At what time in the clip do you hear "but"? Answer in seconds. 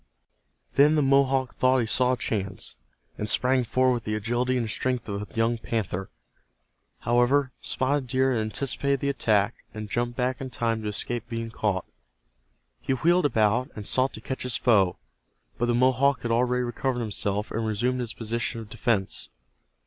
15.59-15.67